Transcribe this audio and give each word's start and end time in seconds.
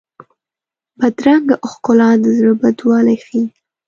بدرنګه 0.99 1.55
ښکلا 1.71 2.09
د 2.23 2.25
زړه 2.37 2.53
بدوالی 2.61 3.15
ښيي 3.25 3.43